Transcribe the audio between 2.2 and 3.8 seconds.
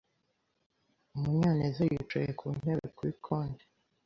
ku ntebe kuri konti.